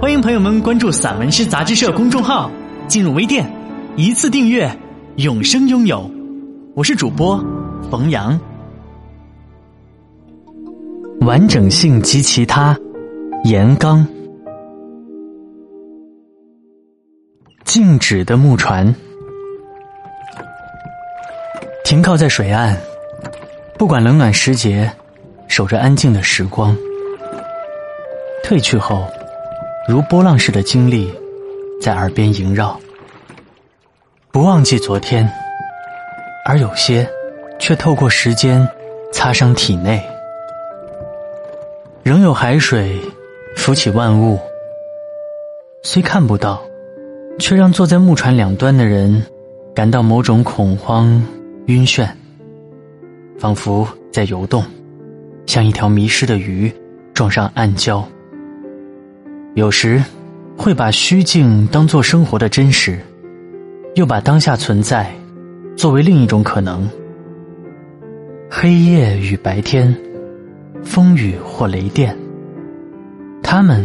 [0.00, 2.50] 欢迎朋友们关注散文诗杂志社公众号，
[2.88, 3.46] 进入微店，
[3.96, 4.74] 一次订阅，
[5.16, 6.10] 永生拥有。
[6.74, 7.38] 我是主播
[7.90, 8.40] 冯阳。
[11.20, 12.74] 完整性及其他，
[13.44, 14.06] 严刚。
[17.64, 18.94] 静止的木船
[21.84, 22.74] 停靠在水岸，
[23.78, 24.90] 不管冷暖时节，
[25.46, 26.74] 守着安静的时光。
[28.42, 29.06] 退去后。
[29.90, 31.12] 如波浪似的经历，
[31.82, 32.78] 在耳边萦绕。
[34.30, 35.28] 不忘记昨天，
[36.46, 37.10] 而有些，
[37.58, 38.64] 却透过时间
[39.12, 40.00] 擦伤体内。
[42.04, 43.00] 仍有海水
[43.56, 44.38] 浮起万物，
[45.82, 46.62] 虽看不到，
[47.40, 49.26] 却让坐在木船两端的人
[49.74, 51.20] 感到某种恐慌、
[51.66, 52.08] 晕眩，
[53.40, 54.64] 仿佛在游动，
[55.46, 56.72] 像一条迷失的鱼
[57.12, 58.04] 撞上暗礁。
[59.54, 60.02] 有时，
[60.56, 62.98] 会把虚境当作生活的真实，
[63.94, 65.12] 又把当下存在
[65.76, 66.88] 作为另一种可能。
[68.48, 69.94] 黑夜与白天，
[70.84, 72.16] 风雨或雷电，
[73.42, 73.84] 他们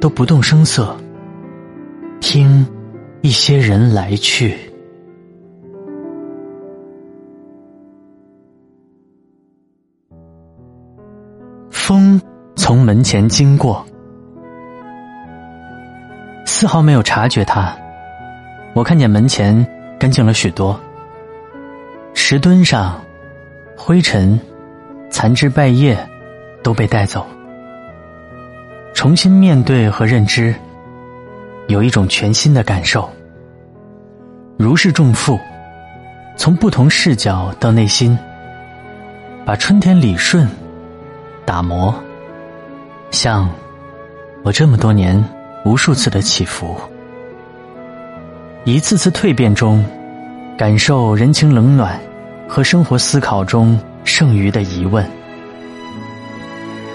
[0.00, 0.94] 都不动声色，
[2.20, 2.66] 听
[3.22, 4.54] 一些人来去。
[11.70, 12.20] 风
[12.54, 13.84] 从门前经过。
[16.60, 17.74] 丝毫没有察觉他，
[18.74, 19.66] 我看见门前
[19.98, 20.78] 干净了许多，
[22.12, 23.02] 石墩上
[23.74, 24.38] 灰尘、
[25.08, 25.96] 残枝败叶
[26.62, 27.26] 都被带走，
[28.92, 30.54] 重新面对和认知，
[31.68, 33.08] 有一种全新的感受。
[34.58, 35.40] 如释重负，
[36.36, 38.18] 从不同视角到内心，
[39.46, 40.46] 把春天理顺、
[41.46, 41.94] 打磨，
[43.10, 43.48] 像
[44.42, 45.39] 我这么多年。
[45.62, 46.74] 无数次的起伏，
[48.64, 49.84] 一次次蜕变中，
[50.56, 52.00] 感受人情冷暖
[52.48, 55.06] 和生活思考中剩余的疑问。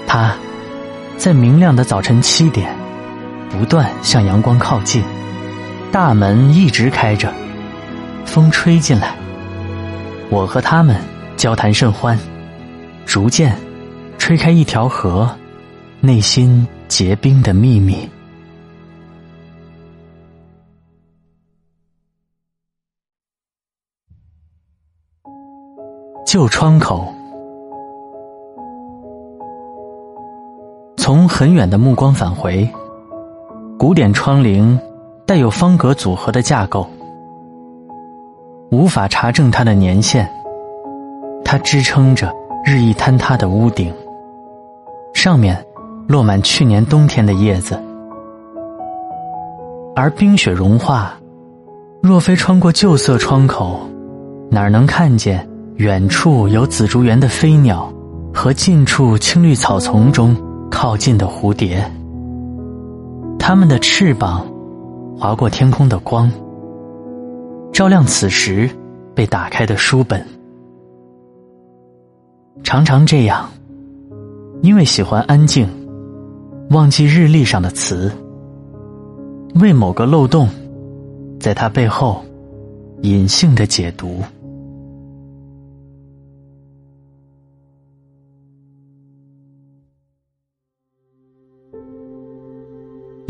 [0.08, 0.36] 他，
[1.16, 2.76] 在明亮的早晨七点，
[3.52, 5.04] 不断向阳光靠近，
[5.92, 7.32] 大门一直开着，
[8.26, 9.16] 风吹进来，
[10.32, 11.00] 我和他们
[11.38, 12.18] 交谈甚欢，
[13.06, 13.56] 逐渐
[14.18, 15.30] 吹开一条河，
[16.02, 18.10] 内心结冰的秘密。
[26.26, 27.08] 旧窗口，
[30.98, 32.68] 从很远的目光返回，
[33.78, 34.76] 古典窗棂
[35.28, 36.88] 带有方格组合的架构，
[38.72, 40.28] 无法查证它的年限。
[41.44, 42.34] 它支撑着
[42.66, 43.94] 日益坍塌的屋顶，
[45.14, 45.64] 上面
[46.08, 47.80] 落满去年冬天的叶子，
[49.96, 51.14] 而冰雪融化，
[52.02, 53.80] 若非穿过旧色窗口，
[54.50, 55.48] 哪能看见？
[55.78, 57.92] 远处有紫竹园的飞鸟，
[58.34, 60.34] 和近处青绿草丛中
[60.72, 61.84] 靠近的蝴蝶。
[63.38, 64.48] 它们的翅膀
[65.18, 66.32] 划过天空的光，
[67.74, 68.70] 照亮此时
[69.14, 70.26] 被打开的书本。
[72.64, 73.50] 常常这样，
[74.62, 75.68] 因为喜欢安静，
[76.70, 78.10] 忘记日历上的词，
[79.56, 80.48] 为某个漏洞，
[81.38, 82.24] 在它背后
[83.02, 84.22] 隐性的解读。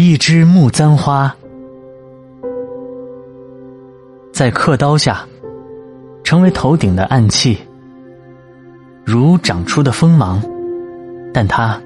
[0.07, 1.35] 一枝木簪花，
[4.31, 5.25] 在刻刀下，
[6.23, 7.57] 成为头顶的暗器，
[9.03, 10.39] 如长出的锋芒，
[11.33, 11.81] 但它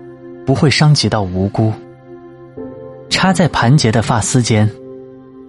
[0.45, 1.71] 不会伤及到无辜。
[3.09, 4.69] 插在盘结的发丝间，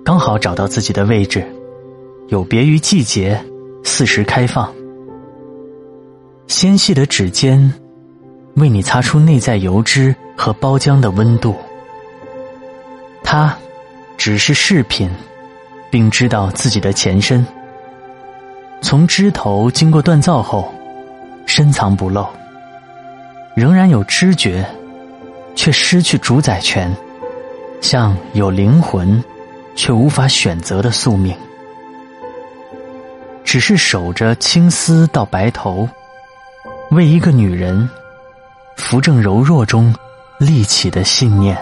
[0.05, 1.44] 刚好找到自己的位置，
[2.28, 3.44] 有别于季节，
[3.82, 4.72] 四时开放。
[6.46, 7.75] 纤细的指尖，
[8.55, 11.52] 为你擦出内在油脂和包浆的温度。
[13.32, 13.56] 他
[14.19, 15.09] 只是饰品，
[15.88, 17.47] 并知道自己的前身。
[18.82, 20.75] 从枝头经过锻造后，
[21.47, 22.27] 深藏不露。
[23.55, 24.67] 仍然有知觉，
[25.55, 26.93] 却失去主宰权。
[27.81, 29.23] 像有灵魂
[29.77, 31.32] 却无法选择的宿命，
[33.44, 35.88] 只是守着青丝到白头，
[36.91, 37.88] 为一个女人
[38.77, 39.94] 扶正柔弱中
[40.37, 41.56] 立起的信念。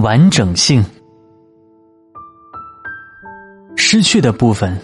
[0.00, 0.84] 完整性，
[3.76, 4.76] 失去的部分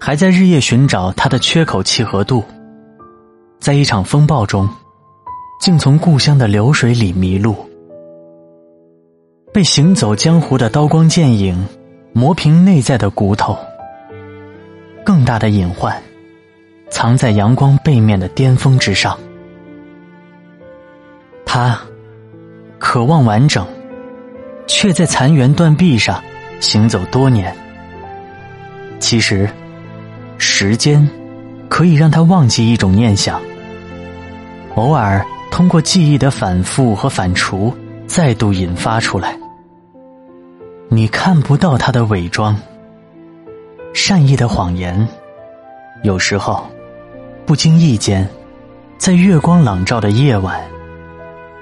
[0.00, 2.44] 还在日夜寻找它的缺口契合度，
[3.58, 4.68] 在一场风暴中，
[5.60, 7.56] 竟从故乡的流水里迷路，
[9.52, 11.66] 被行走江湖的刀光剑影
[12.12, 13.56] 磨平内在的骨头。
[15.04, 16.02] 更大的隐患，
[16.88, 19.18] 藏在阳光背面的巅峰之上。
[21.44, 21.78] 他
[22.78, 23.66] 渴望完整。
[24.66, 26.22] 却在残垣断壁上
[26.60, 27.54] 行走多年。
[28.98, 29.48] 其实，
[30.38, 31.08] 时间
[31.68, 33.40] 可以让他忘记一种念想，
[34.74, 37.72] 偶尔通过记忆的反复和反刍，
[38.06, 39.38] 再度引发出来。
[40.88, 42.56] 你看不到他的伪装，
[43.92, 45.06] 善意的谎言，
[46.02, 46.66] 有时候
[47.44, 48.28] 不经意间，
[48.96, 50.60] 在月光朗照的夜晚，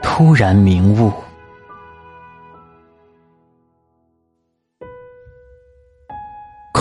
[0.03, 1.13] 突然明悟。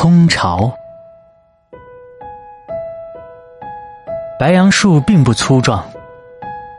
[0.02, 0.74] 空巢，
[4.40, 5.86] 白杨树并不粗壮，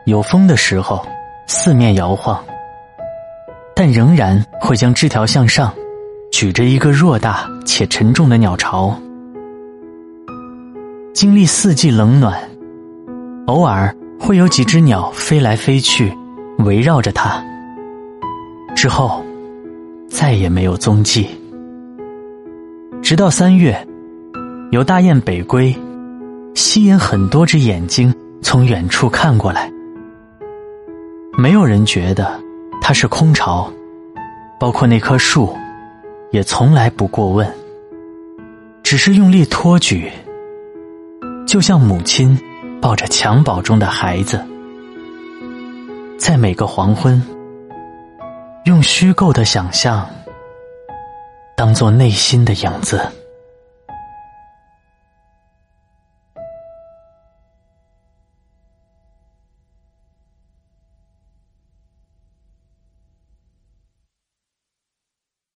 [0.03, 1.07] 有风的时候
[1.47, 2.43] 四面摇晃，
[3.73, 5.73] 但仍然会将枝条向上，
[6.33, 8.93] 举着一个偌大且沉重的鸟巢。
[11.13, 12.37] 经历四季冷暖，
[13.47, 16.13] 偶尔会有几只鸟飞来飞去，
[16.65, 17.41] 围绕着它，
[18.75, 19.23] 之后
[20.09, 21.39] 再也没有踪迹。
[23.03, 23.85] 直到三月，
[24.71, 25.75] 有大雁北归，
[26.55, 29.69] 吸引很多只眼睛从远处看过来。
[31.37, 32.39] 没有人觉得
[32.81, 33.69] 它是空巢，
[34.57, 35.53] 包括那棵树，
[36.31, 37.45] 也从来不过问。
[38.83, 40.09] 只是用力托举，
[41.45, 42.39] 就像母亲
[42.81, 44.41] 抱着襁褓中的孩子，
[46.17, 47.21] 在每个黄昏，
[48.63, 50.07] 用虚构的想象。
[51.55, 53.22] 当做内心的影子。